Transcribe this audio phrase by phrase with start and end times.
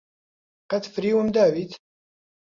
[0.71, 1.71] قەت فریوم داویت؟